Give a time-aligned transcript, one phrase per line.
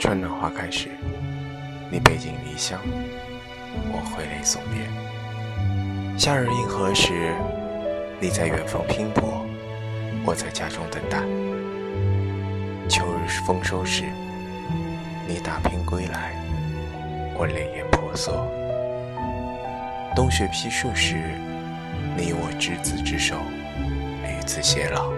[0.00, 0.88] 春暖花开时，
[1.90, 2.80] 你背井离乡，
[3.92, 4.88] 我挥泪送别。
[6.18, 7.34] 夏日银河时，
[8.18, 9.44] 你在远方拼搏，
[10.24, 11.20] 我在家中等待。
[12.88, 14.04] 秋日丰收时，
[15.28, 16.32] 你打拼归来，
[17.36, 18.50] 我泪眼婆娑。
[20.16, 21.16] 冬雪披树时，
[22.16, 23.36] 你我执子之手，
[24.24, 25.12] 与子偕老。